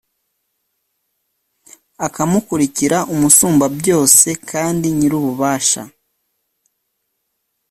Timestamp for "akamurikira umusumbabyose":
2.07-4.29